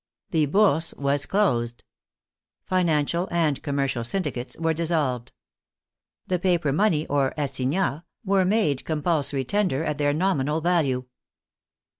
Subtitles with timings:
[0.31, 1.83] The Bourse was closed.
[2.65, 5.31] Financial and commercial syndicates were dis solved.
[6.25, 11.05] The paper money, or assignats, were made com pulsory tender at their nominal value.